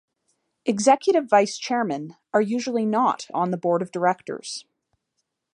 Executive 0.65 1.29
vice 1.29 1.59
chairmen 1.59 2.15
are 2.33 2.41
usually 2.41 2.87
"not" 2.87 3.27
on 3.35 3.51
the 3.51 3.55
board 3.57 3.83
of 3.83 3.91
directors. 3.91 4.65